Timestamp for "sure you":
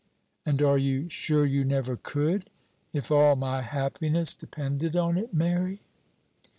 1.09-1.63